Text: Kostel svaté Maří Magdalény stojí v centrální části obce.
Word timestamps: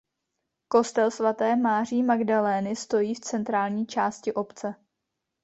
Kostel 0.67 1.11
svaté 1.11 1.55
Maří 1.55 2.03
Magdalény 2.03 2.75
stojí 2.75 3.15
v 3.15 3.19
centrální 3.19 3.85
části 3.85 4.33
obce. 4.33 4.75